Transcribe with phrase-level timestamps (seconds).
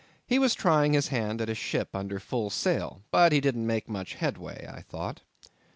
[0.25, 3.87] He was trying his hand at a ship under full sail, but he didn't make
[3.87, 5.21] much headway, I thought.